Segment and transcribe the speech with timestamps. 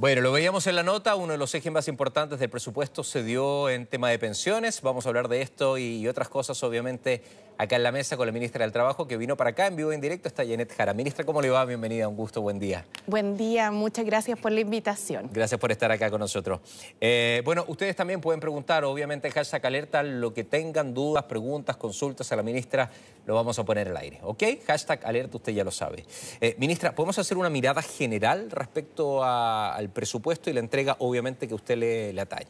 [0.00, 3.22] Bueno, lo veíamos en la nota, uno de los ejes más importantes del presupuesto se
[3.22, 4.80] dio en tema de pensiones.
[4.80, 7.22] Vamos a hablar de esto y otras cosas, obviamente,
[7.58, 9.92] acá en la mesa con la ministra del Trabajo, que vino para acá en vivo
[9.92, 10.94] en directo, está Janet Jara.
[10.94, 11.66] Ministra, ¿cómo le va?
[11.66, 12.86] Bienvenida, un gusto, buen día.
[13.06, 15.28] Buen día, muchas gracias por la invitación.
[15.30, 16.60] Gracias por estar acá con nosotros.
[16.98, 22.32] Eh, bueno, ustedes también pueden preguntar, obviamente, hashtag alerta, lo que tengan dudas, preguntas, consultas
[22.32, 22.90] a la ministra,
[23.26, 24.42] lo vamos a poner al aire, ¿ok?
[24.66, 26.06] Hashtag alerta, usted ya lo sabe.
[26.40, 31.54] Eh, ministra, ¿podemos hacer una mirada general respecto al presupuesto y la entrega, obviamente, que
[31.54, 32.48] usted le, le atañe?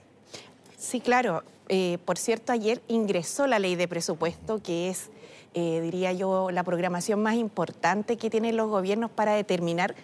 [0.76, 1.42] Sí, claro.
[1.68, 5.10] Eh, por cierto, ayer ingresó la ley de presupuesto, que es,
[5.54, 9.94] eh, diría yo, la programación más importante que tienen los gobiernos para determinar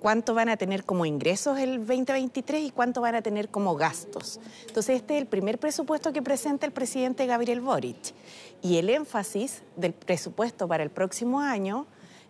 [0.00, 4.40] cuánto van a tener como ingresos el 2023 y cuánto van a tener como gastos.
[4.66, 8.12] Entonces, este es el primer presupuesto que presenta el presidente Gabriel Boric.
[8.60, 11.86] Y el énfasis del presupuesto para el próximo año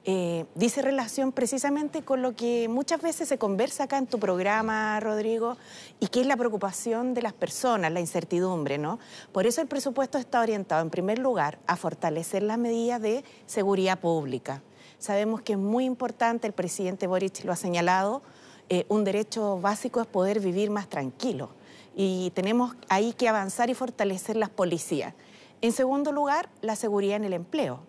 [0.06, 5.00] eh, dice relación precisamente con lo que muchas veces se conversa acá en tu programa,
[5.00, 5.56] Rodrigo,
[5.98, 8.98] y que es la preocupación de las personas, la incertidumbre, ¿no?
[9.32, 13.98] Por eso el presupuesto está orientado, en primer lugar, a fortalecer las medidas de seguridad
[13.98, 14.62] pública.
[14.98, 18.20] Sabemos que es muy importante, el presidente Boric lo ha señalado,
[18.68, 21.48] eh, un derecho básico es poder vivir más tranquilo.
[21.96, 25.14] Y tenemos ahí que avanzar y fortalecer las policías.
[25.62, 27.80] En segundo lugar, la seguridad en el empleo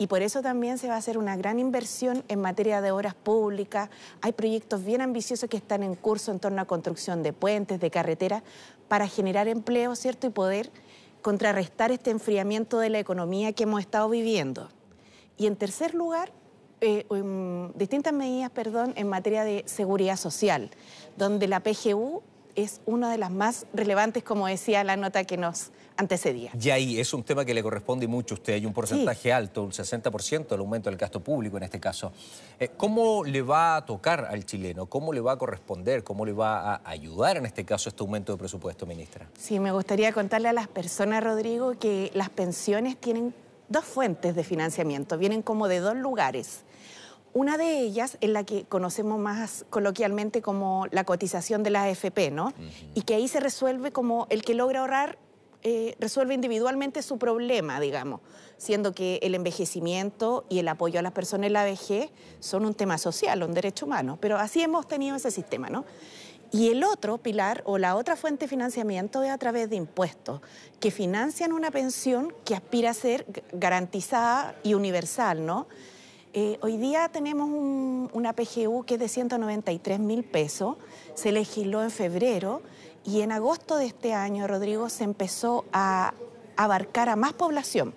[0.00, 3.14] y por eso también se va a hacer una gran inversión en materia de obras
[3.14, 3.90] públicas.
[4.22, 7.90] Hay proyectos bien ambiciosos que están en curso en torno a construcción de puentes, de
[7.90, 8.42] carreteras,
[8.88, 10.26] para generar empleo, ¿cierto?
[10.26, 10.70] Y poder
[11.20, 14.70] contrarrestar este enfriamiento de la economía que hemos estado viviendo.
[15.36, 16.32] Y en tercer lugar,
[16.80, 17.04] eh,
[17.74, 20.70] distintas medidas, perdón, en materia de seguridad social,
[21.18, 22.22] donde la PGU
[22.54, 26.50] es una de las más relevantes, como decía la nota que nos antecedía.
[26.60, 28.54] Y ahí es un tema que le corresponde mucho a usted.
[28.54, 32.12] Hay un porcentaje alto, un 60% del aumento del gasto público en este caso.
[32.58, 34.86] Eh, ¿Cómo le va a tocar al chileno?
[34.86, 36.02] ¿Cómo le va a corresponder?
[36.02, 39.28] ¿Cómo le va a ayudar en este caso este aumento de presupuesto, ministra?
[39.38, 43.34] Sí, me gustaría contarle a las personas, Rodrigo, que las pensiones tienen
[43.68, 46.64] dos fuentes de financiamiento, vienen como de dos lugares.
[47.32, 52.32] Una de ellas es la que conocemos más coloquialmente como la cotización de la AFP,
[52.32, 52.52] ¿no?
[52.94, 55.16] Y que ahí se resuelve como el que logra ahorrar
[55.62, 58.20] eh, resuelve individualmente su problema, digamos,
[58.56, 62.72] siendo que el envejecimiento y el apoyo a las personas en la vejez son un
[62.72, 65.84] tema social, un derecho humano, pero así hemos tenido ese sistema, ¿no?
[66.52, 70.40] Y el otro pilar o la otra fuente de financiamiento es a través de impuestos,
[70.80, 75.68] que financian una pensión que aspira a ser garantizada y universal, ¿no?
[76.32, 77.50] Eh, hoy día tenemos
[78.12, 80.76] una PGU que es de 193 mil pesos,
[81.14, 82.62] se legisló en febrero
[83.04, 86.14] y en agosto de este año, Rodrigo, se empezó a
[86.56, 87.94] abarcar a más población.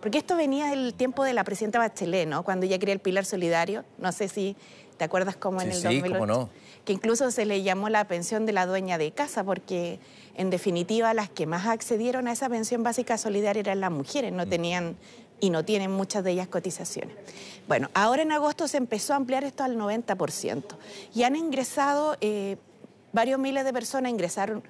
[0.00, 2.42] Porque esto venía del tiempo de la presidenta Bachelet, ¿no?
[2.42, 4.56] Cuando ella quería el pilar solidario, no sé si
[4.96, 6.50] te acuerdas cómo en el sí, 2008, no.
[6.84, 10.00] que incluso se le llamó la pensión de la dueña de casa, porque
[10.34, 14.44] en definitiva las que más accedieron a esa pensión básica solidaria eran las mujeres, no
[14.44, 14.48] mm.
[14.48, 14.96] tenían
[15.40, 17.16] y no tienen muchas de ellas cotizaciones.
[17.66, 20.62] Bueno, ahora en agosto se empezó a ampliar esto al 90%
[21.14, 22.58] y han ingresado, eh,
[23.12, 24.62] varios miles de personas ingresaron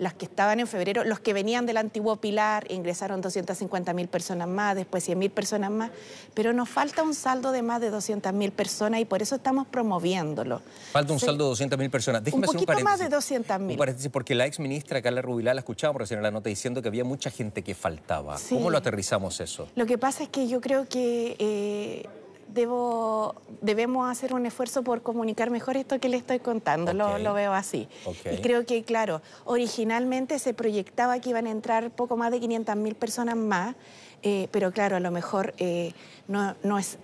[0.00, 4.48] las que estaban en febrero, los que venían del antiguo Pilar, ingresaron 250 mil personas
[4.48, 5.90] más, después 100 mil personas más,
[6.32, 9.66] pero nos falta un saldo de más de 200 mil personas y por eso estamos
[9.66, 10.62] promoviéndolo.
[10.90, 12.22] Falta un saldo de 200 mil personas.
[12.32, 13.78] un poquito más de 200 mil.
[14.10, 17.04] porque la ex ministra Carla Rubilá la escuchábamos recién en la nota diciendo que había
[17.04, 18.38] mucha gente que faltaba.
[18.48, 19.68] ¿Cómo lo aterrizamos eso?
[19.76, 21.36] Lo que pasa es que yo creo que...
[21.38, 22.08] Eh,
[22.52, 27.52] debo, debemos hacer un esfuerzo por comunicar mejor esto que le estoy contando, lo, veo
[27.52, 27.88] así.
[28.30, 32.94] Y creo que, claro, originalmente se proyectaba que iban a entrar poco más de 500.000
[32.94, 33.74] personas más,
[34.22, 35.92] eh, pero claro, a lo mejor eh,
[36.28, 36.54] no,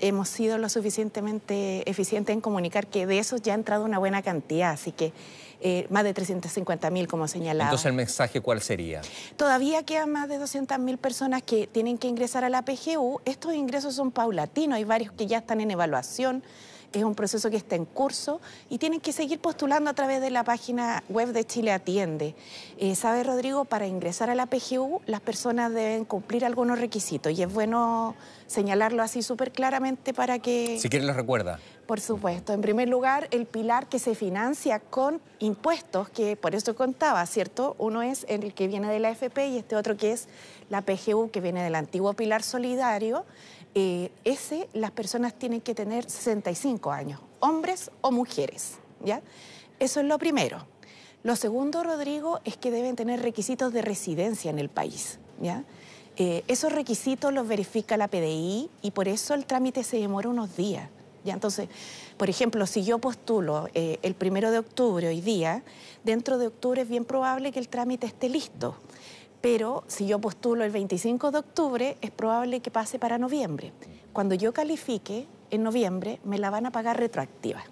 [0.00, 4.22] hemos sido lo suficientemente eficientes en comunicar que de esos ya ha entrado una buena
[4.22, 5.12] cantidad, así que
[5.60, 7.70] eh, más de 350 mil, como señalaba.
[7.70, 9.02] Entonces, ¿el mensaje cuál sería?
[9.36, 13.20] Todavía quedan más de 200 mil personas que tienen que ingresar a la PGU.
[13.24, 16.42] Estos ingresos son paulatinos, hay varios que ya están en evaluación
[16.92, 18.40] es un proceso que está en curso
[18.70, 22.34] y tienen que seguir postulando a través de la página web de Chile Atiende.
[22.78, 23.64] Eh, ¿Sabe, Rodrigo?
[23.64, 28.14] Para ingresar a la PGU, las personas deben cumplir algunos requisitos y es bueno
[28.46, 30.78] señalarlo así súper claramente para que...
[30.80, 31.58] Si quieren, los recuerda.
[31.86, 32.52] Por supuesto.
[32.52, 37.76] En primer lugar, el pilar que se financia con impuestos, que por eso contaba, ¿cierto?
[37.78, 40.28] Uno es el que viene de la FP y este otro que es
[40.68, 43.24] la PGU, que viene del antiguo pilar solidario.
[43.76, 49.22] Eh, ese las personas tienen que tener 65 años, hombres o mujeres, ¿ya?
[49.78, 50.66] Eso es lo primero.
[51.22, 55.64] Lo segundo, Rodrigo, es que deben tener requisitos de residencia en el país, ¿ya?
[56.16, 60.56] Eh, esos requisitos los verifica la PDI y por eso el trámite se demora unos
[60.56, 60.88] días,
[61.34, 61.68] Entonces,
[62.16, 65.62] por ejemplo, si yo postulo eh, el primero de octubre hoy día,
[66.04, 68.76] dentro de octubre es bien probable que el trámite esté listo.
[69.40, 73.72] Pero si yo postulo el 25 de octubre, es probable que pase para noviembre.
[74.12, 77.62] Cuando yo califique en noviembre, me la van a pagar retroactiva.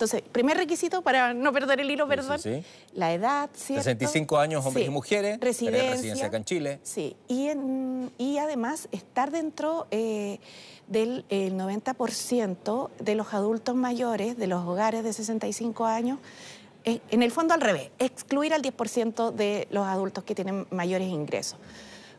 [0.00, 2.40] Entonces, primer requisito para no perder el hilo, perdón,
[2.94, 3.84] la edad, ¿cierto?
[3.84, 6.80] 65 años, hombres y mujeres, residencia, residencia acá en Chile.
[6.82, 7.50] Sí, y,
[8.16, 10.40] y además estar dentro eh,
[10.86, 16.18] del 90% de los adultos mayores de los hogares de 65 años
[16.84, 21.58] en el fondo al revés, excluir al 10% de los adultos que tienen mayores ingresos.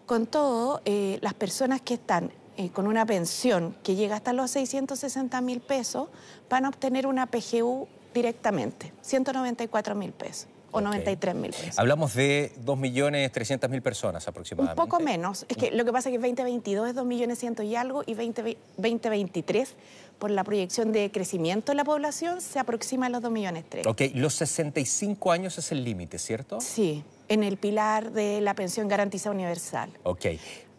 [0.05, 2.31] Con todo, eh, las personas que están
[2.61, 6.09] eh, con una pensión que llega hasta los 660 mil pesos
[6.49, 11.79] van a obtener una PGU directamente, 194 mil pesos o 93 mil pesos.
[11.79, 14.79] Hablamos de 2.300.000 personas aproximadamente.
[14.79, 15.45] Un poco menos.
[15.49, 18.13] Es que lo que pasa es que 2022 es 2 millones ciento y algo y
[18.13, 19.75] 2023
[20.19, 23.87] por la proyección de crecimiento de la población se aproxima a los 2 millones 3.
[23.87, 26.61] Ok, los 65 años es el límite, ¿cierto?
[26.61, 29.89] Sí, en el pilar de la pensión garantizada universal.
[30.03, 30.25] Ok.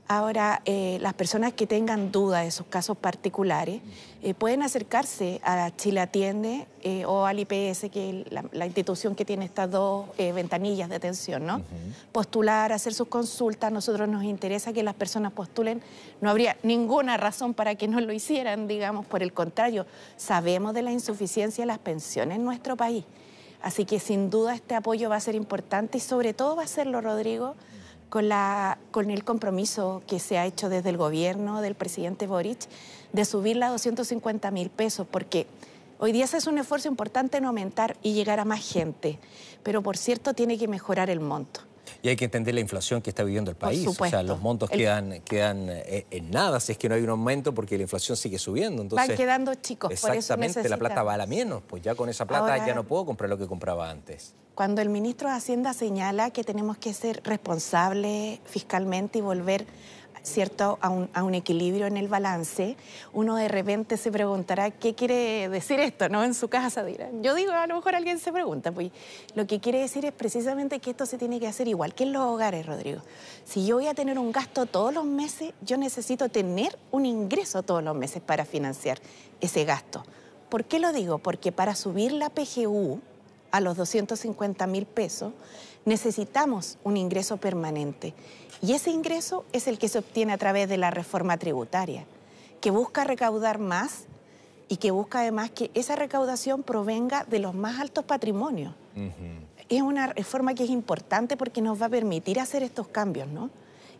[0.09, 3.81] Ahora, eh, las personas que tengan dudas de sus casos particulares
[4.23, 9.25] eh, pueden acercarse a Chile Atiende eh, o al IPS, que es la, institución que
[9.25, 11.63] tiene estas dos ventanillas de atención, ¿no?
[12.11, 13.73] Postular, hacer sus consultas.
[13.73, 15.81] Nosotros nos interesa que las personas postulen.
[16.21, 19.07] No habría ninguna razón para que no lo hicieran, digamos.
[19.07, 23.05] Por el contrario, sabemos de la insuficiencia de las pensiones en nuestro país.
[23.63, 26.67] Así que sin duda este apoyo va a ser importante y sobre todo va a
[26.67, 27.55] serlo, Rodrigo,
[28.13, 32.59] con, la, con el compromiso que se ha hecho desde el gobierno del presidente Boric
[33.15, 35.47] de subirla a 250 mil pesos, porque
[35.99, 39.19] hoy día se es un esfuerzo importante en aumentar y llegar a más gente,
[39.63, 41.61] pero por cierto tiene que mejorar el monto.
[42.03, 43.87] Y hay que entender la inflación que está viviendo el país.
[43.87, 47.09] O sea, los montos quedan, quedan eh, en nada si es que no hay un
[47.09, 48.83] aumento porque la inflación sigue subiendo.
[48.83, 51.63] Entonces, Van quedando chicos, Exactamente, por eso la plata vale menos.
[51.67, 54.35] Pues ya con esa plata ya no puedo comprar lo que compraba antes.
[54.55, 59.67] Cuando el ministro de Hacienda señala que tenemos que ser responsables fiscalmente y volver
[60.23, 60.79] ¿cierto?
[60.81, 62.77] A un, equilibrio en el balance,
[63.13, 66.25] uno de repente se preguntará qué quiere decir esto, ¿no?
[66.25, 67.23] En su casa dirán.
[67.23, 68.91] Yo digo, a lo mejor alguien se pregunta, pues
[69.35, 72.13] lo que quiere decir es precisamente que esto se tiene que hacer igual que en
[72.13, 73.01] los hogares, Rodrigo.
[73.45, 77.63] Si yo voy a tener un gasto todos los meses, yo necesito tener un ingreso
[77.63, 78.99] todos los meses para financiar
[79.41, 80.05] ese gasto.
[80.49, 81.19] ¿Por qué lo digo?
[81.19, 83.01] Porque para subir la PGU
[83.53, 85.33] a los 250 mil pesos,
[85.85, 88.15] necesitamos un ingreso permanente.
[88.61, 92.05] Y ese ingreso es el que se obtiene a través de la reforma tributaria,
[92.61, 94.05] que busca recaudar más
[94.69, 98.75] y que busca además que esa recaudación provenga de los más altos patrimonios.
[99.69, 103.51] Es una reforma que es importante porque nos va a permitir hacer estos cambios, ¿no?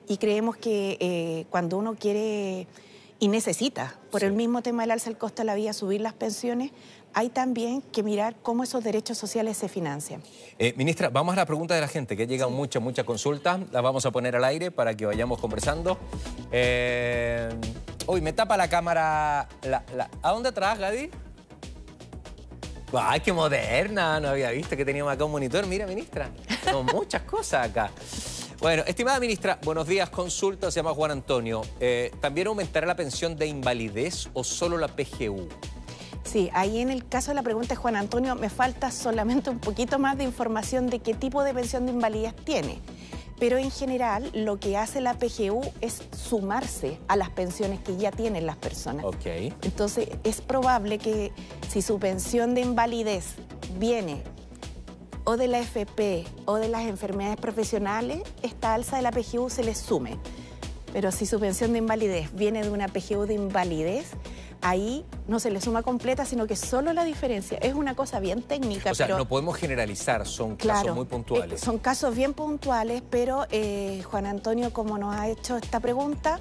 [0.09, 2.67] Y creemos que eh, cuando uno quiere
[3.23, 6.13] y necesita, por el mismo tema del alza del costo de la vida, subir las
[6.13, 6.73] pensiones,
[7.15, 10.23] hay también que mirar cómo esos derechos sociales se financian.
[10.59, 13.61] Eh, ministra, vamos a la pregunta de la gente, que llega mucha, mucha consulta.
[13.73, 15.99] La vamos a poner al aire para que vayamos conversando.
[16.51, 17.51] Eh...
[18.07, 19.49] Uy, me tapa la cámara.
[20.23, 21.11] ¿A dónde atrás, Gaby?
[22.93, 24.21] ¡Ay, qué moderna!
[24.21, 25.67] No había visto que teníamos acá un monitor.
[25.67, 26.31] Mira, ministra,
[26.65, 27.91] son muchas cosas acá.
[28.61, 30.11] Bueno, estimada ministra, buenos días.
[30.11, 31.63] Consulta, se llama Juan Antonio.
[31.81, 35.49] Eh, ¿También aumentará la pensión de invalidez o solo la PGU?
[36.33, 39.59] Sí, ahí en el caso de la pregunta de Juan Antonio me falta solamente un
[39.59, 42.79] poquito más de información de qué tipo de pensión de invalidez tiene.
[43.39, 48.11] Pero en general lo que hace la PGU es sumarse a las pensiones que ya
[48.11, 49.05] tienen las personas.
[49.05, 49.27] Ok.
[49.61, 51.33] Entonces es probable que
[51.69, 53.35] si su pensión de invalidez
[53.79, 54.23] viene
[55.25, 59.65] o de la FP o de las enfermedades profesionales, esta alza de la PGU se
[59.65, 60.17] les sume.
[60.95, 64.13] Pero si su pensión de invalidez viene de una PGU de invalidez,
[64.63, 67.59] ahí no se le suma completa, sino que solo la diferencia.
[67.59, 68.91] Es una cosa bien técnica.
[68.91, 71.61] O sea, no podemos generalizar, son casos muy puntuales.
[71.61, 76.39] son casos bien puntuales, pero eh, Juan Antonio, como nos ha hecho esta pregunta,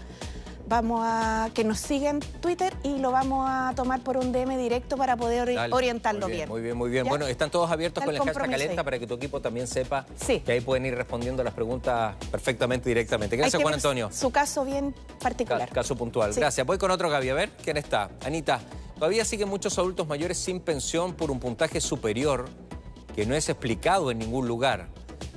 [0.72, 4.96] vamos a que nos sigan Twitter y lo vamos a tomar por un DM directo
[4.96, 7.06] para poder orientarlo bien, Muy bien, muy bien.
[7.06, 10.50] Bueno, están todos abiertos con el hashtag calenta para que tu equipo también sepa que
[10.50, 13.36] ahí pueden ir respondiendo las preguntas perfectamente directamente.
[13.36, 14.10] Gracias, Juan Antonio.
[14.14, 15.68] Su caso bien particular.
[15.70, 16.34] caso puntual.
[16.34, 16.66] Gracias.
[16.66, 17.30] Voy con otro Gaby.
[17.30, 18.10] A ver, ¿quién está?
[18.26, 18.62] Anita,
[18.96, 22.46] todavía siguen muchos adultos mayores sin pensión por un puntaje superior
[23.14, 24.88] que no es explicado en ningún lugar.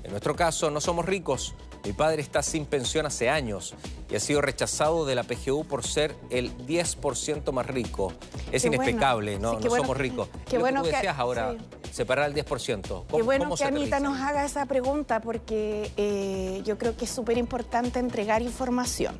[0.04, 3.74] En nuestro caso, no somos ricos, mi padre está sin pensión hace años
[4.10, 8.12] y ha sido rechazado de la PGU por ser el 10% más rico.
[8.52, 9.58] Es inexplicable, ¿no?
[9.58, 10.28] no somos ricos.
[10.48, 11.54] Qué bueno que tú decías ahora,
[11.92, 13.04] separar el 10%.
[13.06, 17.36] Qué bueno que Anita nos haga esa pregunta porque eh, yo creo que es súper
[17.38, 19.18] importante entregar información.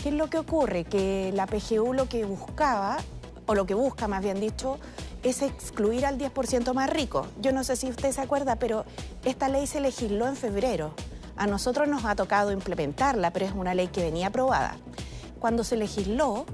[0.00, 0.84] ¿Qué es lo que ocurre?
[0.84, 2.98] Que la PGU lo que buscaba
[3.48, 4.78] o lo que busca más bien dicho,
[5.22, 7.26] es excluir al 10% más rico.
[7.40, 8.84] Yo no sé si usted se acuerda, pero
[9.24, 10.94] esta ley se legisló en febrero.
[11.38, 14.76] A nosotros nos ha tocado implementarla, pero es una ley que venía aprobada.
[15.38, 16.44] Cuando se legisló,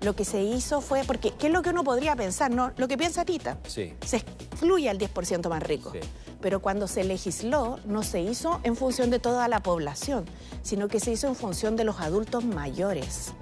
[0.00, 2.50] lo que se hizo fue, porque ¿qué es lo que uno podría pensar?
[2.50, 3.94] No, lo que piensa Tita, Sí.
[4.04, 5.92] se excluye al 10% más rico.
[5.92, 6.00] Sí.
[6.40, 10.24] Pero cuando se legisló, no se hizo en función de toda la población,
[10.62, 13.32] sino que se hizo en función de los adultos mayores.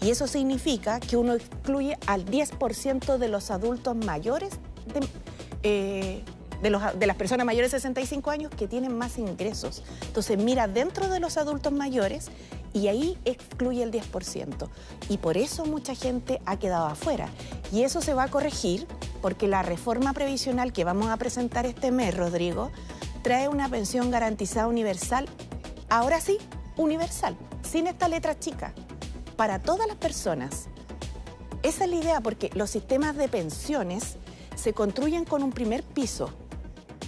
[0.00, 4.54] Y eso significa que uno excluye al 10% de los adultos mayores,
[4.92, 5.06] de,
[5.62, 6.24] eh,
[6.62, 6.70] de,
[7.06, 9.82] las personas mayores de 65 años que tienen más ingresos.
[10.06, 12.30] Entonces mira dentro de los adultos mayores
[12.72, 14.68] y ahí excluye el 10%.
[15.08, 17.28] Y por eso mucha gente ha quedado afuera.
[17.72, 18.86] Y eso se va a corregir
[19.20, 22.70] porque la reforma previsional que vamos a presentar este mes, Rodrigo,
[23.22, 25.28] trae una pensión garantizada universal,
[25.88, 26.38] ahora sí,
[26.76, 28.72] universal, sin esta letra chica,
[29.36, 30.68] para todas las personas.
[31.62, 34.16] Esa es la idea, porque los sistemas de pensiones
[34.54, 36.30] se construyen con un primer piso,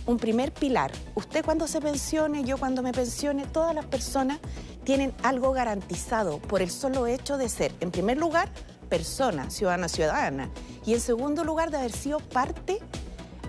[0.06, 0.92] un primer pilar.
[1.14, 4.38] Usted cuando se pensione, yo cuando me pensione, todas las personas
[4.84, 8.50] tienen algo garantizado por el solo hecho de ser, en primer lugar,
[8.88, 10.50] persona, ciudadana, ciudadana,
[10.84, 12.80] y en segundo lugar, de haber sido parte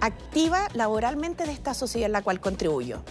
[0.01, 3.01] activa laboralmente de esta sociedad en la cual contribuyo.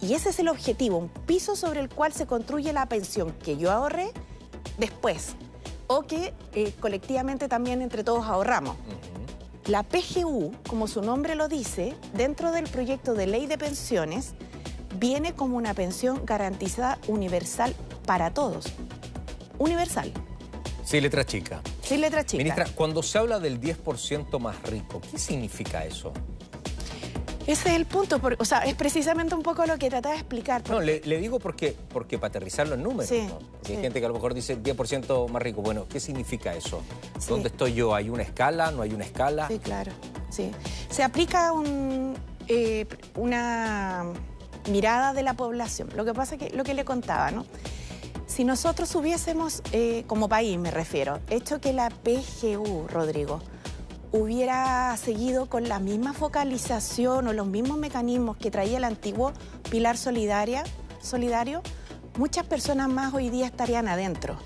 [0.00, 3.56] Y ese es el objetivo, un piso sobre el cual se construye la pensión que
[3.56, 4.12] yo ahorré
[4.78, 5.34] después
[5.86, 8.76] o que eh, colectivamente también entre todos ahorramos.
[9.68, 14.34] La PGU, como su nombre lo dice, dentro del proyecto de ley de pensiones,
[14.98, 17.74] viene como una pensión garantizada universal
[18.06, 18.66] para todos.
[19.58, 20.12] Universal,
[20.84, 21.62] Sí, letra chica.
[21.82, 22.38] sin letra chica.
[22.44, 26.12] Ministra, cuando se habla del 10% más rico, ¿qué significa eso?
[27.46, 30.20] Ese es el punto, por- o sea, es precisamente un poco lo que trataba de
[30.20, 30.68] explicar.
[30.68, 33.08] No, le, le digo porque, porque para aterrizarlo en números.
[33.08, 33.38] Sí, ¿no?
[33.38, 33.82] Porque hay sí.
[33.82, 35.62] gente que a lo mejor dice 10% más rico.
[35.62, 36.82] Bueno, ¿qué significa eso?
[37.18, 37.26] Sí.
[37.28, 37.94] ¿Dónde estoy yo?
[37.94, 38.70] ¿Hay una escala?
[38.72, 39.46] ¿No hay una escala?
[39.48, 39.92] Sí, claro.
[40.30, 40.50] Sí.
[40.90, 42.16] Se aplica un,
[42.48, 44.04] eh, una
[44.70, 45.88] mirada de la población.
[45.94, 47.46] Lo que pasa es que lo que le contaba, ¿no?
[48.26, 53.40] Si nosotros hubiésemos, eh, como país me refiero, hecho que la PGU, Rodrigo,
[54.12, 59.32] hubiera seguido con la misma focalización o los mismos mecanismos que traía el antiguo
[59.70, 60.64] pilar solidaria,
[61.00, 61.62] solidario,
[62.18, 64.38] muchas personas más hoy día estarían adentro.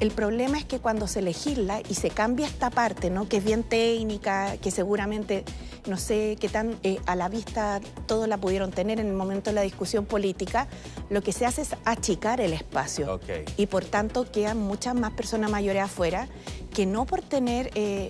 [0.00, 3.28] El problema es que cuando se legisla y se cambia esta parte, ¿no?
[3.28, 5.44] que es bien técnica, que seguramente
[5.88, 9.50] no sé qué tan eh, a la vista todos la pudieron tener en el momento
[9.50, 10.68] de la discusión política,
[11.10, 13.14] lo que se hace es achicar el espacio.
[13.14, 13.24] Ok.
[13.56, 16.28] Y por tanto quedan muchas más personas mayores afuera
[16.72, 18.08] que no por tener eh,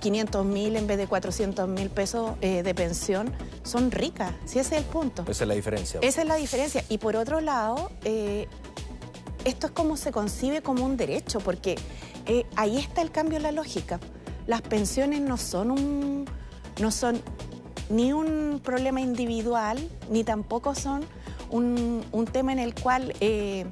[0.00, 4.32] 500 mil en vez de 400 mil pesos eh, de pensión son ricas.
[4.44, 5.22] Si ese es el punto.
[5.28, 6.00] Esa es la diferencia.
[6.02, 6.84] Esa es la diferencia.
[6.88, 8.46] Y por otro lado, eh,
[9.44, 11.76] esto es como se concibe como un derecho, porque
[12.26, 14.00] eh, ahí está el cambio en la lógica.
[14.46, 16.24] Las pensiones no son un,
[16.80, 17.20] no son
[17.90, 19.78] ni un problema individual,
[20.10, 21.04] ni tampoco son
[21.50, 23.66] un, un tema en el cual eh,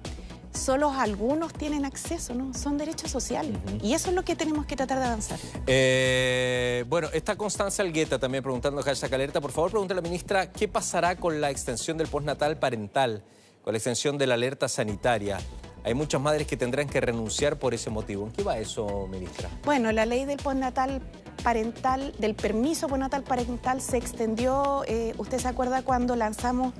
[0.56, 2.54] solo algunos tienen acceso, ¿no?
[2.54, 3.56] Son derechos sociales.
[3.82, 5.38] Y eso es lo que tenemos que tratar de avanzar.
[5.66, 9.40] Eh, bueno, está Constanza Algueta también preguntando hashtag alerta.
[9.40, 13.22] Por favor, pregúntale a la ministra qué pasará con la extensión del postnatal parental,
[13.62, 15.38] con la extensión de la alerta sanitaria.
[15.84, 18.26] Hay muchas madres que tendrán que renunciar por ese motivo.
[18.26, 19.48] ¿En qué va eso, ministra?
[19.64, 21.00] Bueno, la ley del postnatal
[21.44, 26.74] parental, del permiso postnatal parental se extendió, eh, ¿usted se acuerda cuando lanzamos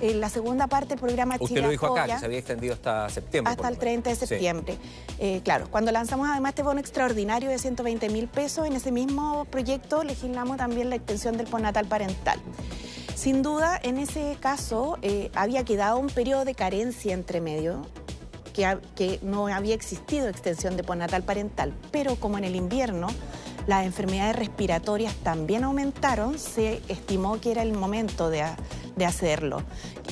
[0.00, 2.74] eh, la segunda parte del programa Usted Chile lo dijo acá, que se había extendido
[2.74, 3.50] hasta septiembre.
[3.52, 4.16] Hasta el 30 de.
[4.16, 4.26] Sí.
[4.26, 4.76] septiembre.
[5.18, 9.44] Eh, claro, cuando lanzamos además este bono extraordinario de 120 mil pesos, en ese mismo
[9.46, 12.38] proyecto legislamos también la extensión del postnatal parental.
[13.14, 17.82] Sin duda, en ese caso eh, había quedado un periodo de carencia entre medio,
[18.52, 23.06] que, ha- que no había existido extensión de postnatal parental, pero como en el invierno
[23.66, 28.44] las enfermedades respiratorias también aumentaron, se estimó que era el momento de,
[28.96, 29.62] de hacerlo,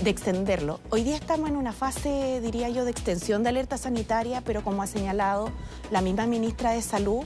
[0.02, 0.78] de extenderlo.
[0.90, 4.82] Hoy día estamos en una fase, diría yo, de extensión de alerta sanitaria, pero como
[4.82, 5.50] ha señalado
[5.90, 7.24] la misma ministra de Salud,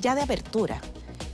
[0.00, 0.80] ya de apertura.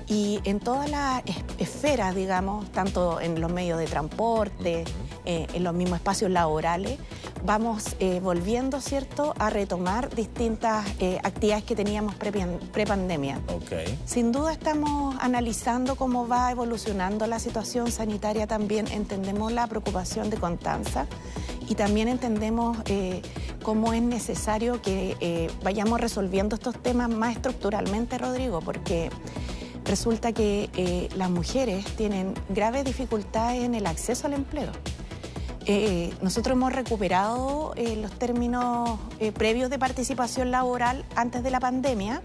[0.06, 4.84] Y en todas las es- esferas, digamos, tanto en los medios de transporte,
[5.24, 6.98] eh, en los mismos espacios laborales,
[7.44, 13.38] vamos eh, volviendo, ¿cierto?, a retomar distintas eh, actividades que teníamos prepandemia.
[13.48, 13.72] Ok.
[14.06, 20.38] Sin duda estamos analizando cómo va evolucionando la situación sanitaria también, entendemos la preocupación de
[20.38, 21.06] Constanza
[21.68, 23.20] y también entendemos eh,
[23.62, 29.10] cómo es necesario que eh, vayamos resolviendo estos temas más estructuralmente, Rodrigo, porque
[29.84, 34.72] resulta que las mujeres tienen graves dificultades en el acceso al empleo.
[35.66, 41.60] Eh, nosotros hemos recuperado eh, los términos eh, previos de participación laboral antes de la
[41.60, 42.22] pandemia,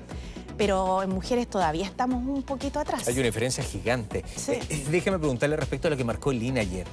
[0.58, 3.08] pero en mujeres todavía estamos un poquito atrás.
[3.08, 4.26] Hay una diferencia gigante.
[4.48, 6.88] Eh, eh, déjeme preguntarle respecto a lo que marcó el INE ayer.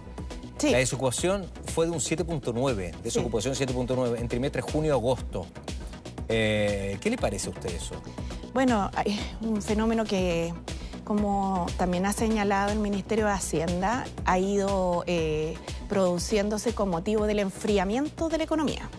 [0.63, 5.47] La desocupación fue de un 7.9, desocupación 7.9 en trimestre junio-agosto.
[6.27, 7.95] ¿Qué le parece a usted eso?
[8.55, 10.55] Bueno, es un fenómeno que,
[11.07, 15.05] como también ha señalado el Ministerio de Hacienda, ha ido
[15.89, 18.91] produciéndose con motivo del enfriamiento de la economía.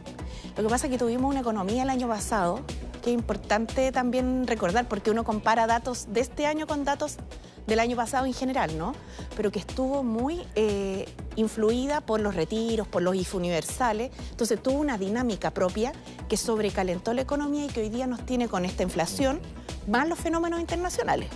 [0.56, 2.62] Lo que pasa es que tuvimos una economía el año pasado
[3.04, 7.18] que es importante también recordar porque uno compara datos de este año con datos
[7.68, 8.94] del año pasado en general, ¿no?
[9.36, 14.12] Pero que estuvo muy eh, influida por los retiros, por los IF universales.
[14.32, 15.92] Entonces tuvo una dinámica propia
[16.30, 19.42] que sobrecalentó la economía y que hoy día nos tiene con esta inflación
[19.88, 21.30] más los fenómenos internacionales.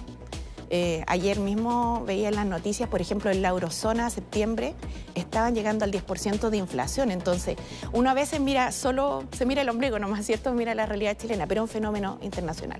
[0.74, 4.74] Eh, ayer mismo veía en las noticias, por ejemplo, en la eurozona, septiembre,
[5.16, 7.12] estaban llegando al 10% de inflación.
[7.12, 7.58] Entonces,
[7.92, 11.46] uno a veces mira, solo se mira el ombligo, nomás cierto, mira la realidad chilena,
[11.46, 12.80] pero es un fenómeno internacional.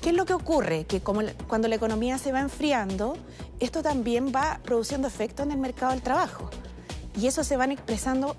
[0.00, 0.86] ¿Qué es lo que ocurre?
[0.86, 3.18] Que cuando la economía se va enfriando,
[3.60, 6.48] esto también va produciendo efecto en el mercado del trabajo.
[7.20, 8.36] Y eso se van expresando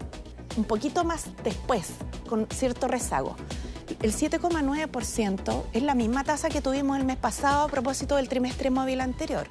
[0.58, 1.90] un poquito más después,
[2.28, 3.36] con cierto rezago
[4.02, 8.70] el 7,9% es la misma tasa que tuvimos el mes pasado a propósito del trimestre
[8.70, 9.48] móvil anterior.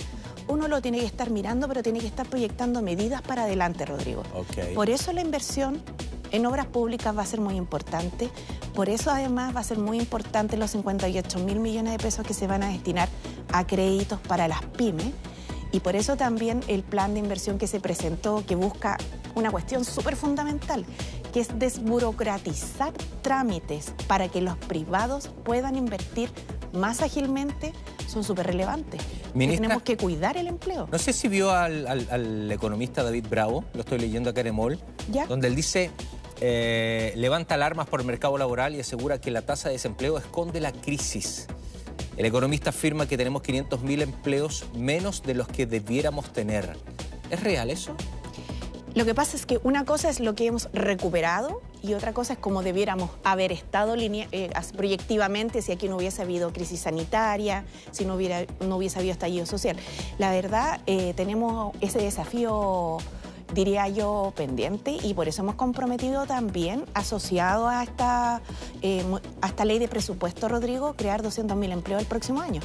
[0.47, 4.23] Uno lo tiene que estar mirando, pero tiene que estar proyectando medidas para adelante, Rodrigo.
[4.75, 5.83] Por eso la inversión
[6.31, 8.31] en obras públicas va a ser muy importante.
[8.75, 12.35] Por eso además va a ser muy importante los 58 mil millones de pesos que
[12.35, 13.09] se van a destinar
[13.53, 15.13] a créditos para las pymes.
[15.71, 18.97] Y por eso también el plan de inversión que se presentó, que busca
[19.35, 20.87] una cuestión súper fundamental,
[21.33, 22.93] que es desburocratizar
[23.23, 26.31] trámites para que los privados puedan invertir
[26.73, 27.73] más ágilmente,
[28.07, 29.01] son súper relevantes.
[29.35, 30.89] tenemos que cuidar el empleo.
[30.91, 34.79] No sé si vio al, economista David Bravo, lo estoy leyendo acá en Emol,
[35.29, 35.91] donde él dice,
[36.41, 40.61] eh, levanta alarmas por el mercado laboral y asegura que la tasa de desempleo esconde
[40.61, 41.47] la crisis.
[42.17, 46.77] El economista afirma que tenemos 500.000 empleos menos de los que debiéramos tener.
[47.31, 47.95] ¿Es real eso?
[48.99, 52.33] Lo que pasa es que una cosa es lo que hemos recuperado y otra cosa
[52.33, 58.05] es cómo debiéramos haber estado eh, proyectivamente si aquí no hubiese habido crisis sanitaria, si
[58.05, 59.77] no, hubiera, no hubiese habido estallido social.
[60.19, 62.99] La verdad, eh, tenemos ese desafío
[63.55, 68.43] diría yo, pendiente y por eso hemos comprometido también, asociado a esta,
[68.83, 69.05] eh,
[69.41, 72.63] a esta ley de presupuesto, Rodrigo, crear 200.000 empleos el próximo año.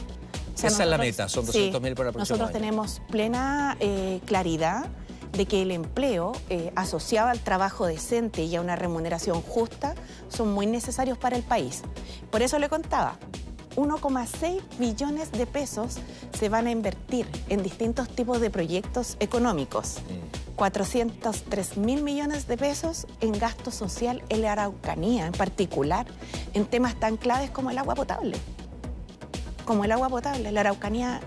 [0.58, 3.78] Esa es la meta, son 200.000 para el próximo Nosotros tenemos plena
[4.26, 4.88] claridad
[5.34, 9.96] de que el empleo eh, asociado al trabajo decente y a una remuneración justa
[10.30, 11.82] son muy necesarios para el país.
[12.32, 13.18] Por eso le contaba,
[13.76, 15.98] 1,6 billones de pesos
[16.38, 19.98] se van a invertir en distintos tipos de proyectos económicos.
[20.56, 26.06] 403 mil millones de pesos en gasto social en la Araucanía, en particular
[26.54, 28.38] en temas tan claves como el agua potable.
[29.66, 30.52] Como el agua potable.
[30.52, 31.22] La Araucanía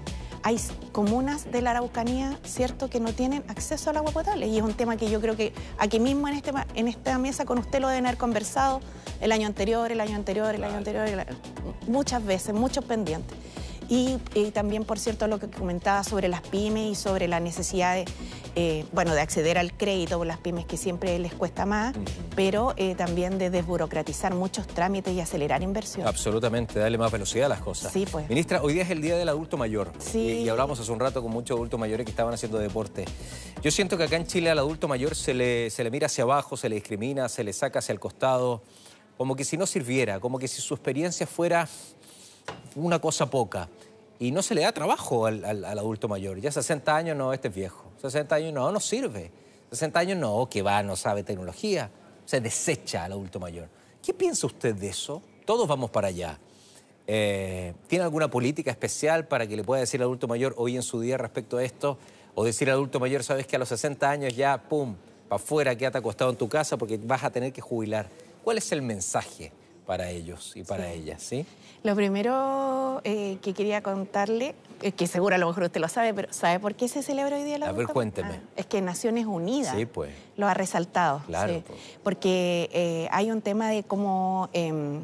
[0.47, 0.61] hay
[0.93, 4.47] comunas de la Araucanía, ¿cierto?, que no tienen acceso al agua potable.
[4.47, 7.59] Y es un tema que yo creo que aquí mismo en, este, esta mesa con
[7.59, 8.81] usted lo deben haber conversado
[9.21, 11.09] el año anterior, el año anterior, el año anterior,
[11.89, 13.37] muchas veces, muchos pendientes.
[13.89, 14.19] Y,
[14.53, 18.05] también, por cierto, lo que comentaba sobre las pymes y sobre la necesidad de,
[18.59, 21.95] eh, bueno, de acceder al crédito por las pymes que siempre les cuesta más,
[22.35, 26.07] pero eh, también de desburocratizar muchos trámites y acelerar inversión.
[26.07, 27.93] Absolutamente, darle más velocidad a las cosas.
[27.93, 28.27] Sí, pues.
[28.31, 29.93] Ministra, hoy día es el Día del Adulto Mayor.
[29.99, 30.19] Sí.
[30.19, 33.05] Y, hablamos hace un rato con muchos adultos mayores que estaban haciendo deporte.
[33.63, 36.25] Yo siento que acá en Chile al adulto mayor se le, se le mira hacia
[36.25, 38.63] abajo, se le discrimina, se le saca hacia el costado,
[39.19, 41.69] como que si no sirviera, como que si su experiencia fuera
[42.75, 43.69] una cosa poca
[44.19, 46.41] y no se le da trabajo al, adulto mayor.
[46.41, 47.91] Ya 60 años no, este es viejo.
[48.01, 49.31] 60 años no, no sirve.
[49.71, 51.91] 60 años no, que va, no sabe tecnología.
[52.25, 53.69] Se desecha al adulto mayor.
[54.03, 55.23] ¿Qué piensa usted de eso?
[55.45, 56.39] Todos vamos para allá.
[57.07, 60.83] Eh, ¿Tiene alguna política especial para que le pueda decir al adulto mayor hoy en
[60.83, 61.99] su día respecto a esto?
[62.35, 64.97] O decir al adulto mayor, sabes que a los 60 años ya, pum,
[65.29, 68.09] para afuera, quédate acostado en tu casa porque vas a tener que jubilar.
[68.45, 69.53] ¿Cuál es el mensaje
[69.87, 71.23] para ellos y para ellas?
[71.23, 71.47] ¿sí?
[71.83, 76.13] Lo primero eh, que quería contarle, es que seguro a lo mejor usted lo sabe,
[76.13, 78.41] pero ¿sabe por qué se celebra hoy día la A ver, cuénteme.
[78.43, 80.13] Ah, es que Naciones Unidas pues.
[80.37, 81.23] lo ha resaltado.
[81.27, 81.63] Claro.
[81.67, 81.81] Pues.
[82.03, 85.03] Porque eh, hay un tema de cómo em,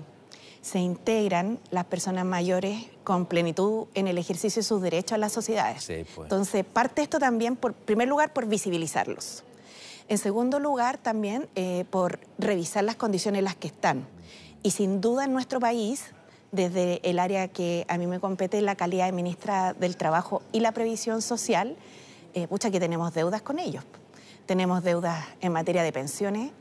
[0.60, 5.32] se integran las personas mayores con plenitud en el ejercicio de sus derechos a las
[5.32, 5.84] sociedades.
[5.84, 6.26] Sí, pues.
[6.26, 9.44] Entonces, parte esto también, por primer lugar, por visibilizarlos.
[10.08, 14.06] En segundo lugar, también eh, por revisar las condiciones en las que están.
[14.62, 16.12] Y sin duda en nuestro país
[16.52, 20.60] desde el área que a mí me compete, la calidad de ministra del Trabajo y
[20.60, 21.76] la Previsión Social,
[22.34, 23.84] eh, pucha que tenemos deudas con ellos.
[24.46, 26.52] Tenemos deudas en materia de pensiones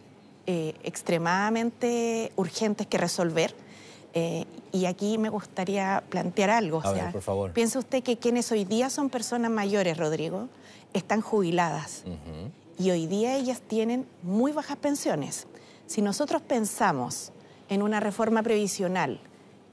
[0.48, 3.54] eh, extremadamente urgentes que resolver.
[4.14, 6.82] Eh, y aquí me gustaría plantear algo.
[6.84, 7.52] A ver, por favor.
[7.54, 10.48] Piensa usted que quienes hoy día son personas mayores, Rodrigo,
[10.94, 12.04] están jubiladas.
[12.80, 15.48] Y hoy día ellas tienen muy bajas pensiones.
[15.86, 17.32] Si nosotros pensamos
[17.72, 19.22] en una reforma previsional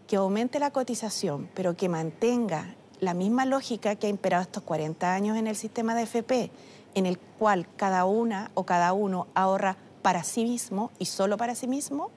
[0.07, 5.13] que aumente la cotización, pero que mantenga la misma lógica que ha imperado estos 40
[5.13, 6.53] años en el sistema de FP,
[6.95, 11.57] en el cual cada una o cada uno ahorra para sí mismo y solo para
[11.57, 12.13] sí mismo,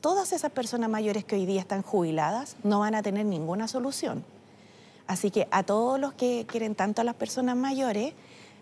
[0.00, 4.24] todas esas personas mayores que hoy día están jubiladas no van a tener ninguna solución.
[5.06, 8.14] Así que a todos los que quieren tanto a las personas mayores,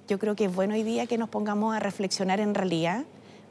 [0.08, 3.04] yo creo que es bueno hoy día que nos pongamos a reflexionar en realidad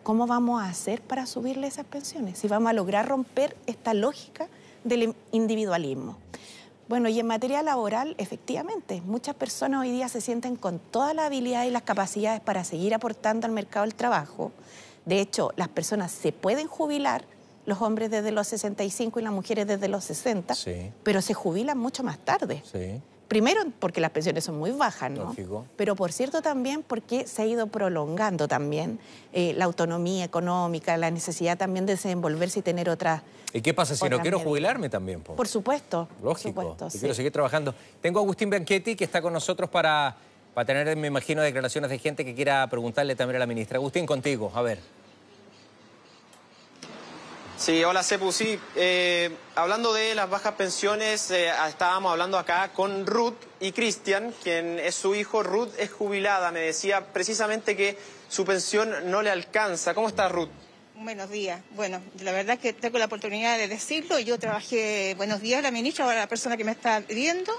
[0.10, 4.48] cómo vamos a hacer para subirle esas pensiones, si vamos a lograr romper esta lógica
[4.84, 6.18] del individualismo.
[6.88, 11.28] Bueno, y en materia laboral, efectivamente, muchas personas hoy día se sienten con toda la
[11.28, 14.52] habilidad y las capacidades para seguir aportando al mercado del trabajo.
[15.06, 17.26] De hecho, las personas se pueden jubilar,
[17.68, 20.56] los hombres desde los 65 y las mujeres desde los 60,
[21.04, 22.64] pero se jubilan mucho más tarde.
[22.66, 23.00] Sí.
[23.30, 25.26] Primero porque las pensiones son muy bajas, ¿no?
[25.26, 25.68] Lógico.
[25.76, 29.00] Pero por cierto también porque se ha ido prolongando también
[29.34, 33.22] eh, la autonomía económica, la necesidad también de desenvolverse y tener otras...
[33.54, 35.22] ¿Y qué pasa si no quiero jubilarme también?
[35.22, 36.08] Por supuesto.
[36.24, 36.76] Lógico.
[37.00, 37.76] quiero seguir trabajando.
[38.02, 40.18] Tengo a Agustín Bianchetti que está con nosotros para,
[40.56, 43.78] para tener, me imagino, declaraciones de gente que quiera preguntarle también a la ministra.
[43.78, 44.80] Agustín, contigo, a ver.
[47.60, 48.58] Sí, hola Cepu, sí.
[48.78, 54.80] Eh, hablando de las bajas pensiones, eh, estábamos hablando acá con Ruth y Cristian, quien
[54.80, 55.44] es su hijo.
[55.44, 57.98] Ruth es jubilada, me decía precisamente que
[58.30, 59.94] su pensión no le alcanza.
[59.94, 60.48] ¿Cómo está Ruth?
[60.96, 61.60] Buenos días.
[61.72, 64.20] Bueno, la verdad es que tengo la oportunidad de decirlo.
[64.20, 67.52] Yo trabajé, buenos días, la ministra, ahora la persona que me está viendo.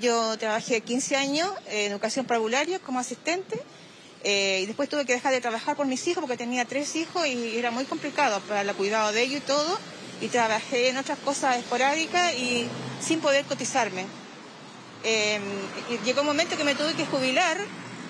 [0.00, 3.60] Yo trabajé 15 años en educación parvularia como asistente
[4.24, 7.26] eh, y después tuve que dejar de trabajar por mis hijos porque tenía tres hijos
[7.26, 9.78] y era muy complicado para el cuidado de ellos y todo.
[10.22, 12.66] Y trabajé en otras cosas esporádicas y
[13.00, 14.06] sin poder cotizarme.
[15.02, 15.38] Eh,
[16.06, 17.58] llegó un momento que me tuve que jubilar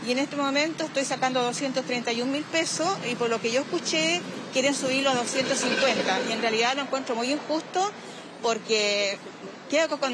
[0.06, 4.20] y en este momento estoy sacando 231 mil pesos y por lo que yo escuché
[4.52, 7.90] quieren subirlo a 250 y en realidad lo encuentro muy injusto
[8.42, 9.18] porque
[9.68, 10.12] quedo con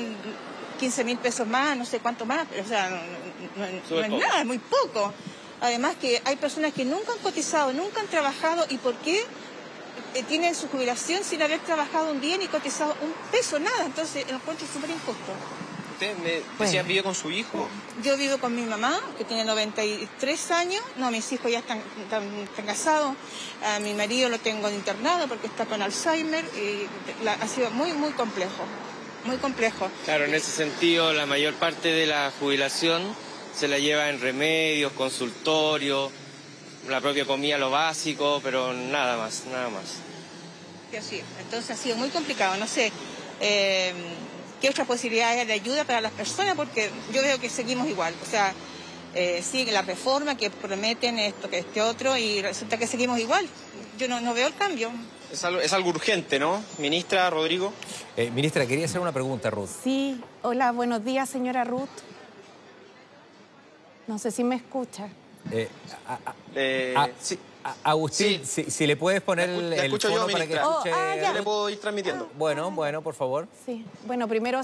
[0.78, 4.40] 15 mil pesos más, no sé cuánto más, pero o sea, no, no es nada,
[4.40, 5.12] es muy poco.
[5.60, 9.24] Además que hay personas que nunca han cotizado, nunca han trabajado y por qué
[10.14, 13.84] eh, tienen su jubilación sin haber trabajado un día ni cotizado un peso, nada.
[13.84, 15.32] Entonces lo encuentro súper injusto.
[15.92, 17.68] ¿Usted me decía vive con su hijo?
[18.02, 20.82] Yo vivo con mi mamá, que tiene 93 años.
[20.96, 21.82] No, mis hijos ya están,
[22.64, 23.14] casados.
[23.66, 26.42] A mi marido lo tengo internado porque está con Alzheimer.
[26.56, 26.86] Y
[27.28, 28.64] ha sido muy, muy complejo.
[29.26, 29.90] Muy complejo.
[30.06, 33.02] Claro, en ese sentido, la mayor parte de la jubilación
[33.54, 36.10] se la lleva en remedios, consultorio,
[36.88, 39.96] la propia comida, lo básico, pero nada más, nada más.
[41.02, 42.90] Sí, entonces ha sido muy complicado, no sé.
[43.40, 43.92] Eh,
[44.60, 46.54] ¿Qué otras posibilidades de ayuda para las personas?
[46.54, 48.12] Porque yo veo que seguimos igual.
[48.22, 48.52] O sea,
[49.14, 53.46] eh, sigue la reforma que prometen esto, que este otro, y resulta que seguimos igual.
[53.98, 54.90] Yo no, veo el cambio.
[55.32, 56.62] Es algo, es algo, urgente, ¿no?
[56.78, 57.72] Ministra Rodrigo.
[58.16, 59.70] Eh, ministra, quería hacer una pregunta, Ruth.
[59.82, 61.88] Sí, hola, buenos días, señora Ruth.
[64.10, 65.08] No sé si me escucha.
[65.52, 65.68] Eh,
[66.56, 67.38] eh, sí.
[67.84, 70.90] Agustín, Si, le puedes poner el, el fono para que escuche...
[70.92, 72.28] Oh, ah, le puedo ir transmitiendo.
[72.36, 73.46] Bueno, bueno, por favor.
[73.64, 73.86] Sí.
[74.08, 74.62] Bueno, primero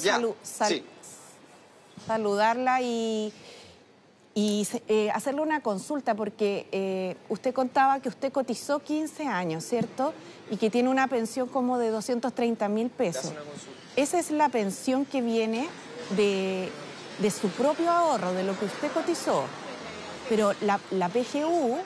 [2.08, 3.32] saludarla y,
[4.34, 10.12] y eh, hacerle una consulta, porque usted contaba que usted cotizó 15 años, ¿cierto?
[10.50, 13.32] Y que tiene una pensión como de 230 mil pesos.
[13.94, 15.68] Esa es la pensión que viene
[16.16, 16.68] de
[17.18, 19.44] de su propio ahorro, de lo que usted cotizó.
[20.28, 21.78] Pero la, PGU,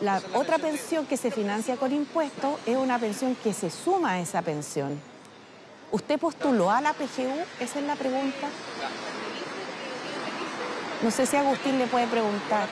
[0.00, 4.20] la otra pensión que se financia con impuestos, es una pensión que se suma a
[4.20, 5.00] esa pensión.
[5.90, 7.44] ¿Usted postuló a la PGU?
[7.60, 8.48] Esa es la pregunta.
[11.02, 12.68] No sé si Agustín le puede preguntar.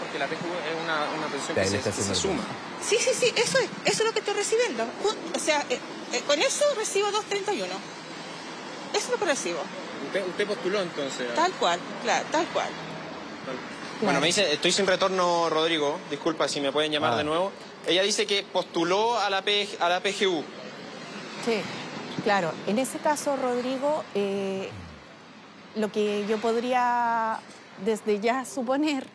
[0.00, 2.42] Porque la PGU es una, pensión que se, suma.
[2.82, 4.84] Sí, sí, sí, eso es, eso es lo que estoy recibiendo.
[5.34, 5.78] O sea, eh,
[6.12, 7.64] eh, con eso recibo 2.31.
[7.64, 7.68] Eso
[8.92, 9.60] es lo que recibo.
[10.06, 11.34] Usted, postuló entonces.
[11.34, 12.68] Tal cual, claro, tal cual.
[14.02, 15.98] Bueno, me dice, estoy sin retorno, Rodrigo.
[16.10, 17.16] Disculpa si me pueden llamar ah.
[17.16, 17.52] de nuevo.
[17.86, 19.42] Ella dice que postuló a la,
[19.80, 20.42] a la PGU.
[21.44, 21.60] Sí,
[22.24, 22.52] claro.
[22.66, 24.68] En ese caso, Rodrigo, eh,
[25.76, 27.38] lo que yo podría
[27.84, 29.06] desde ya suponer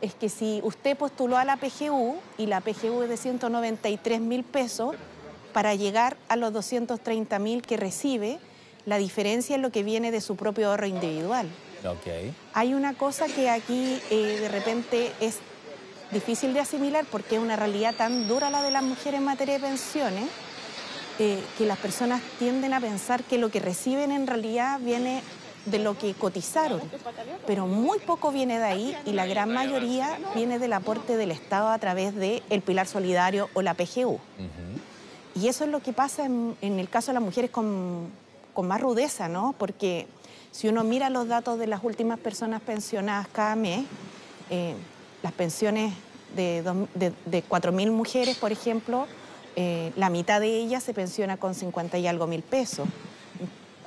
[0.00, 4.44] es que si usted postuló a la PGU y la PGU es de 193 mil
[4.44, 4.94] pesos,
[5.56, 8.38] para llegar a los 230 mil que recibe,
[8.86, 11.48] la diferencia es lo que viene de su propio ahorro individual.
[11.84, 12.34] Okay.
[12.54, 15.38] Hay una cosa que aquí eh, de repente es
[16.10, 19.54] difícil de asimilar porque es una realidad tan dura la de las mujeres en materia
[19.54, 20.24] de pensiones,
[21.18, 25.22] eh, que las personas tienden a pensar que lo que reciben en realidad viene
[25.64, 26.80] de lo que cotizaron,
[27.46, 31.70] pero muy poco viene de ahí y la gran mayoría viene del aporte del Estado
[31.70, 34.20] a través del el Pilar Solidario o la PGU.
[35.34, 38.10] Y eso es lo que pasa en, el caso de las mujeres con,
[38.62, 39.54] más rudeza, ¿no?
[39.58, 40.06] Porque
[40.50, 43.84] si uno mira los datos de las últimas personas pensionadas cada mes,
[44.50, 44.74] eh,
[45.22, 45.92] las pensiones
[46.34, 46.62] de,
[46.94, 49.06] de, 4.000 mujeres, por ejemplo,
[49.54, 52.88] eh, la mitad de ellas se pensiona con 50 y algo mil pesos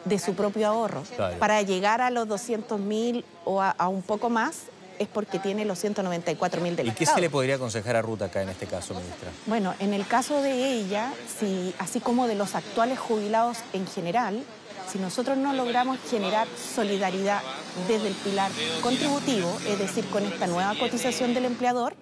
[0.05, 1.03] de su propio ahorro.
[1.39, 4.63] Para llegar a los 200.000 o a, un poco más,
[4.97, 8.25] es porque tiene los 194 mil del ¿Y qué se le podría aconsejar a Ruta
[8.25, 9.29] acá en este caso, ministra?
[9.45, 14.43] Bueno, en el caso de ella, si, así como de los actuales jubilados en general,
[14.89, 17.41] si nosotros no logramos generar solidaridad
[17.87, 21.95] desde el pilar contributivo, es decir, con esta nueva cotización del empleador,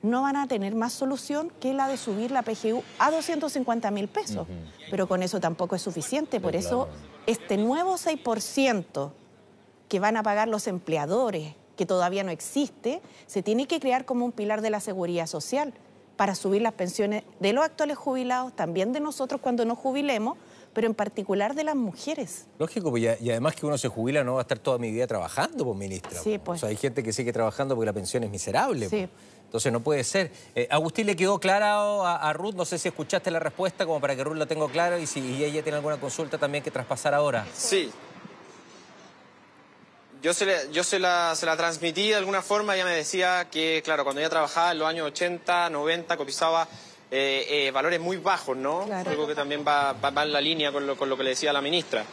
[0.00, 4.08] no van a tener más solución que la de subir la PGU a 250 mil
[4.08, 4.46] pesos.
[4.90, 6.40] Pero con eso tampoco es suficiente.
[6.40, 6.88] Por eso,
[7.26, 9.10] este nuevo 6%
[9.88, 14.24] que van a pagar los empleadores que todavía no existe, se tiene que crear como
[14.24, 15.74] un pilar de la seguridad social
[16.16, 20.36] para subir las pensiones de los actuales jubilados, también de nosotros cuando nos jubilemos,
[20.72, 22.46] pero en particular de las mujeres.
[22.58, 25.06] Lógico, pues, y además que uno se jubila no va a estar toda mi vida
[25.06, 26.20] trabajando, pues, ministra.
[26.20, 26.58] Sí, pues.
[26.58, 28.88] O sea, hay gente que sigue trabajando porque la pensión es miserable.
[28.88, 29.08] Sí.
[29.44, 30.30] Entonces no puede ser.
[30.54, 34.14] Eh, Agustín le quedó claro a, Ruth, no sé si escuchaste la respuesta como para
[34.14, 37.46] que Ruth lo tenga claro y si ella tiene alguna consulta también que traspasar ahora.
[37.54, 37.90] Sí,
[40.20, 43.82] yo se, yo se la, se la transmití de alguna forma, ella me decía que,
[43.84, 46.66] claro, cuando ella trabajaba en los años 80, 90, cotizaba
[47.10, 48.86] eh, eh, valores muy bajos, ¿no?
[48.92, 51.52] Algo que también va, va, en la línea con lo, con lo, que le decía
[51.52, 52.04] la ministra.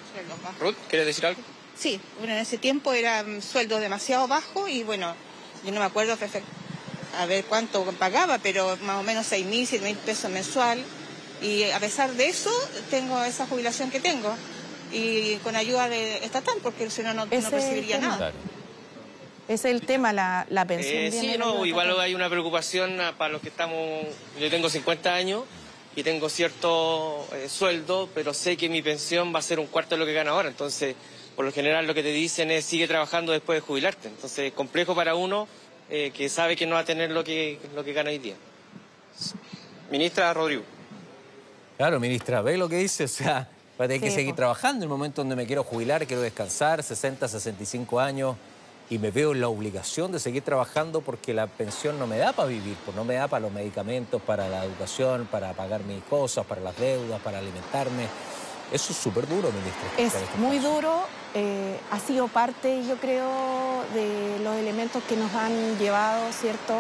[0.59, 1.41] Ruth, ¿quieres decir algo?
[1.77, 5.13] Sí, bueno, en ese tiempo eran sueldos demasiado bajos y bueno,
[5.65, 6.17] yo no me acuerdo
[7.17, 10.81] a ver cuánto pagaba, pero más o menos 6 mil, 7 mil pesos mensual.
[11.41, 12.51] Y a pesar de eso,
[12.89, 14.33] tengo esa jubilación que tengo
[14.93, 18.31] y con ayuda de estatal, porque si no, no, recibiría nada.
[19.47, 21.03] Ese es el tema, la, la pensión.
[21.03, 23.77] Eh, sí, no, igual hay una preocupación ah, para los que estamos.
[24.39, 25.43] Yo tengo 50 años
[25.95, 29.95] y tengo cierto eh, sueldo, pero sé que mi pensión va a ser un cuarto
[29.95, 30.49] de lo que gano ahora.
[30.49, 30.95] Entonces,
[31.35, 34.07] por lo general, lo que te dicen es sigue trabajando después de jubilarte.
[34.07, 35.47] Entonces, es complejo para uno
[35.89, 38.35] eh, que sabe que no va a tener lo que, lo que gana hoy día.
[39.91, 40.63] Ministra Rodrigo.
[41.77, 43.03] Claro, ministra, ¿ve lo que dice?
[43.03, 46.07] O sea, Va a tener que seguir trabajando en el momento donde me quiero jubilar,
[46.07, 48.37] quiero descansar, 60, 65 años,
[48.89, 52.33] y me veo en la obligación de seguir trabajando porque la pensión no me da
[52.33, 56.03] para vivir, pues no me da para los medicamentos, para la educación, para pagar mis
[56.03, 58.07] cosas, para las deudas, para alimentarme.
[58.71, 59.87] Eso es súper duro, ministro.
[59.97, 65.77] Es muy duro, eh, ha sido parte, yo creo, de los elementos que nos han
[65.77, 66.73] llevado, ¿cierto?,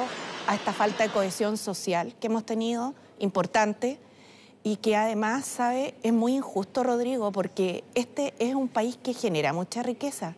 [0.47, 3.99] a esta falta de cohesión social que hemos tenido, importante
[4.63, 5.95] y que además, ¿sabe?
[6.03, 10.35] Es muy injusto, Rodrigo, porque este es un país que genera mucha riqueza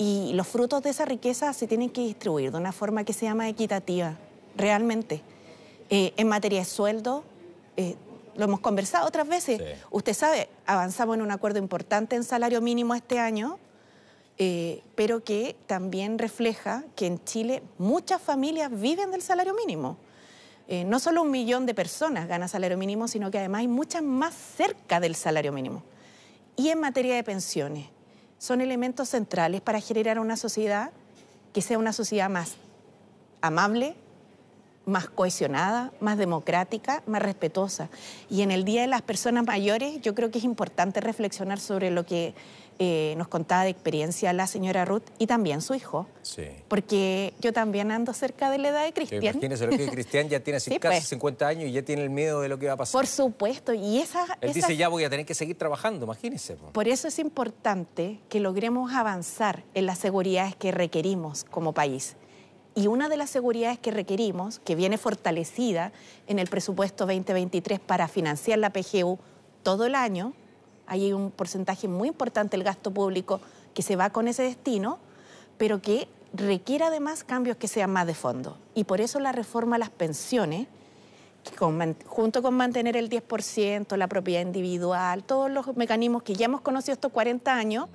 [0.00, 3.34] y los frutos de esa riqueza se tienen que distribuir de una forma que sea
[3.34, 4.16] más equitativa,
[4.56, 5.20] realmente.
[5.90, 7.22] Eh, en materia de sueldo,
[7.76, 7.96] eh,
[8.34, 9.60] lo hemos conversado otras veces.
[9.90, 13.58] Usted sabe, avanzamos en un acuerdo importante en salario mínimo este año,
[14.38, 19.98] eh, pero que también refleja que en Chile muchas familias viven del salario mínimo.
[20.66, 24.02] Eh, no solo un millón de personas gana salario mínimo, sino que además hay muchas
[24.02, 25.82] más cerca del salario mínimo.
[26.56, 27.88] Y en materia de pensiones,
[28.40, 30.90] son elementos centrales para generar una sociedad
[31.52, 32.56] que sea una sociedad más
[33.42, 33.94] amable,
[34.86, 37.90] más cohesionada, más democrática, más respetuosa.
[38.30, 41.90] Y en el Día de las Personas Mayores yo creo que es importante reflexionar sobre
[41.90, 42.34] lo que
[42.82, 46.06] eh, nos contaba de experiencia la señora Ruth y también su hijo.
[46.22, 46.46] Sí.
[46.66, 49.22] Porque yo también ando cerca de la edad de Cristian.
[49.22, 51.56] Imagínese lo que Cristian ya tiene casi 50 pues.
[51.56, 52.98] años y ya tiene el miedo de lo que va a pasar.
[52.98, 53.74] Por supuesto.
[53.74, 56.56] Y esa, Él dice, ya voy a tener que seguir trabajando, imagínese.
[56.72, 62.16] Por eso es importante que logremos avanzar en las seguridades que requerimos como país.
[62.74, 65.92] Y una de las seguridades que requerimos, que viene fortalecida
[66.26, 69.18] en el presupuesto 2023 para financiar la PGU
[69.62, 70.32] todo el año,
[70.90, 73.40] hay un porcentaje muy importante del gasto público
[73.74, 74.98] que se va con ese destino,
[75.56, 78.58] pero que requiere además cambios que sean más de fondo.
[78.74, 80.66] Y por eso la reforma a las pensiones,
[82.06, 86.94] junto con mantener el 10%, la propiedad individual, todos los mecanismos que ya hemos conocido
[86.94, 87.86] estos 40 años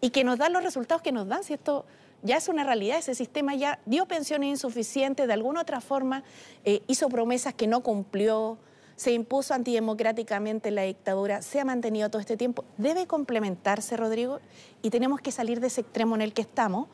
[0.00, 1.84] y que nos dan los resultados que nos dan, si esto
[2.22, 6.24] ya es una realidad, ese sistema ya dio pensiones insuficientes, de alguna otra forma
[6.64, 8.58] eh, hizo promesas que no cumplió,
[9.02, 14.38] se impuso antidemocráticamente la dictadura, se ha mantenido todo este tiempo, debe complementarse, Rodrigo,
[14.80, 16.86] y tenemos que salir de ese extremo en el que estamos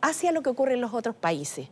[0.00, 1.68] hacia lo que ocurre en los otros países,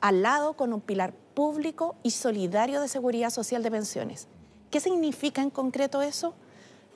[0.00, 4.26] al lado con un pilar público y solidario de seguridad social de pensiones.
[4.72, 6.34] ¿Qué significa en concreto eso?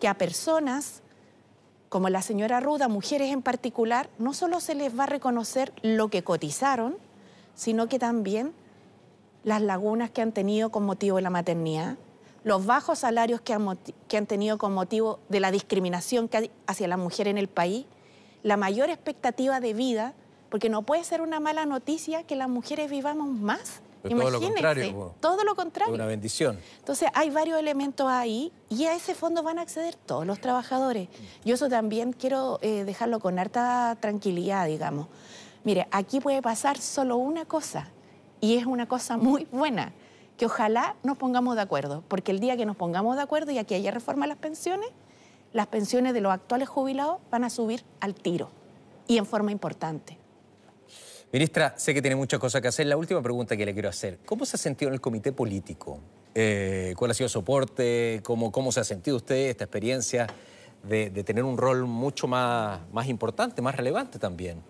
[0.01, 1.01] Que a personas
[1.91, 6.09] como la señora Ruda, mujeres en particular, no solo se les va a reconocer lo
[6.09, 6.97] que cotizaron,
[7.55, 8.53] sino que también
[9.45, 11.99] las lagunas que han tenido con motivo de la maternidad,
[12.45, 13.79] los bajos salarios que han,
[14.09, 17.49] que han tenido con motivo de la discriminación que hay hacia la mujer en el
[17.49, 17.87] país,
[18.43, 20.15] la mayor expectativa de vida,
[20.51, 23.81] porque no puede ser una mala noticia que las mujeres vivamos más.
[24.03, 25.15] todo lo contrario.
[25.21, 25.95] Todo lo contrario.
[25.95, 26.59] Una bendición.
[26.79, 31.09] Entonces, hay varios elementos ahí y a ese fondo van a acceder todos los trabajadores.
[31.45, 35.07] Yo eso también quiero eh, dejarlo con harta tranquilidad, digamos.
[35.65, 37.89] Mire, aquí puede pasar solo una cosa
[38.41, 39.93] y es una cosa muy buena,
[40.37, 43.59] que ojalá nos pongamos de acuerdo, porque el día que nos pongamos de acuerdo y
[43.59, 44.89] aquí haya reforma a las pensiones,
[45.53, 48.51] las pensiones de los actuales jubilados van a subir al tiro
[49.07, 50.19] y en forma importante.
[51.33, 52.87] Ministra, sé que tiene muchas cosas que hacer.
[52.87, 55.99] La última pregunta que le quiero hacer, ¿cómo se ha sentido en el comité político?
[56.35, 58.21] Eh, ¿Cuál ha sido el soporte?
[58.23, 60.27] ¿Cómo, ¿Cómo se ha sentido usted esta experiencia
[60.83, 64.63] de, tener un rol mucho más, más importante, más relevante también?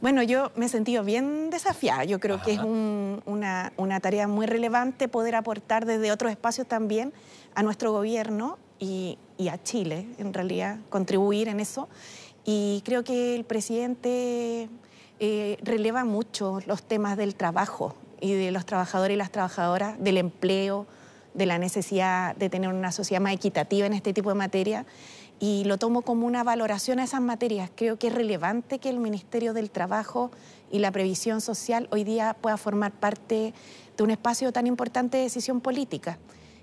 [0.00, 2.04] Bueno, yo me he sentido bien desafiada.
[2.04, 7.12] Yo creo que es una, tarea muy relevante poder aportar desde otros espacios también
[7.56, 9.18] a nuestro gobierno y,
[9.50, 11.88] a Chile, en realidad, contribuir en eso.
[12.44, 14.68] Y creo que el presidente
[15.18, 20.18] eh, releva mucho los temas del trabajo y de los trabajadores y las trabajadoras, del
[20.18, 20.86] empleo,
[21.34, 24.86] de la necesidad de tener una sociedad más equitativa en este tipo de materia
[25.40, 27.70] y lo tomo como una valoración a esas materias.
[27.74, 30.30] Creo que es relevante que el Ministerio del Trabajo
[30.70, 33.54] y la Previsión Social hoy día pueda formar parte
[33.96, 36.18] de un espacio tan importante de decisión política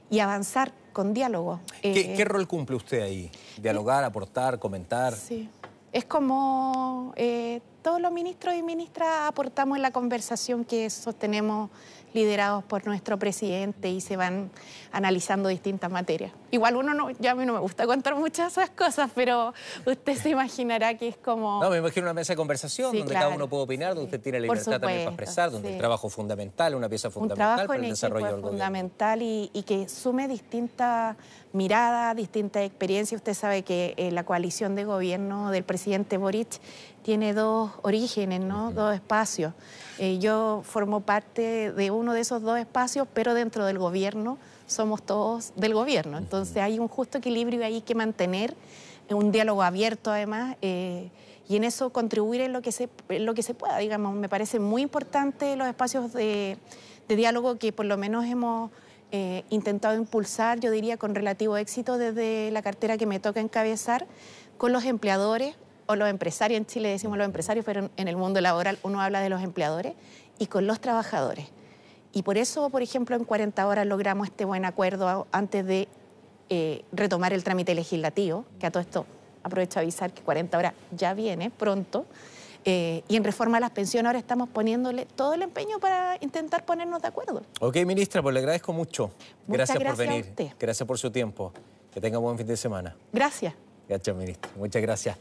[0.10, 1.60] y avanzar con diálogo.
[1.82, 3.32] ¿Qué, eh, rol cumple usted ahí?
[3.62, 5.14] ¿Dialogar, aportar, comentar?
[5.14, 5.50] Sí.
[5.92, 11.70] Es como eh, todos los ministros y ministras aportamos en la conversación que sostenemos
[12.14, 14.50] liderados por nuestro presidente y se van
[14.92, 16.32] analizando distintas materias.
[16.56, 19.54] Igual uno no, ya a mí no me gusta contar muchas esas cosas, pero
[19.86, 21.62] usted se imaginará que es como...
[21.62, 24.40] No, me imagino una mesa de conversación donde cada uno puede opinar, donde usted tiene
[24.40, 28.38] la libertad también para expresar, donde el trabajo fundamental, una pieza fundamental para el desarrollo
[28.38, 31.18] del fundamental y, y, que sume distintas
[31.52, 33.20] miradas, distintas experiencias.
[33.20, 36.62] Usted sabe que eh, la coalición de gobierno del presidente Boric
[37.04, 38.72] tiene dos orígenes, ¿no?
[38.72, 39.54] dos espacios.
[40.00, 44.38] Eh, yo formo parte de uno de esos dos espacios, pero dentro del gobierno
[44.68, 46.18] somos todos del gobierno.
[46.18, 48.56] Entonces hay un justo equilibrio ahí que mantener,
[49.10, 51.10] un diálogo abierto además, eh,
[51.48, 54.16] y en eso contribuir en lo, que se, lo que se pueda, digamos.
[54.16, 56.58] Me parece muy importante los espacios de,
[57.08, 58.72] diálogo que por lo menos hemos
[59.12, 64.08] eh, intentado impulsar, yo diría con relativo éxito desde la cartera que me toca encabezar,
[64.58, 65.56] con los empleadores,
[65.88, 69.20] o los empresarios, en Chile decimos los empresarios, pero en el mundo laboral uno habla
[69.20, 69.94] de los empleadores,
[70.40, 71.48] y con los trabajadores.
[72.16, 75.90] Y por eso, por ejemplo, en 40 horas logramos este buen acuerdo antes de
[76.50, 79.06] eh, retomar el trámite legislativo, que a todo esto
[79.44, 82.06] aprovecho a avisar que 40 horas ya viene pronto.
[82.64, 86.66] Eh, y en reforma a las pensiones ahora estamos poniéndole todo el empeño para intentar
[86.66, 87.42] ponernos de acuerdo.
[87.60, 89.12] Ok, ministra, pues le agradezco mucho.
[89.46, 90.34] gracias, por venir.
[90.58, 91.52] Gracias por su tiempo.
[91.92, 92.96] Que tenga un buen fin de semana.
[93.12, 93.54] Gracias.
[93.90, 94.50] Gracias, ministra.
[94.56, 95.14] Muchas gracias.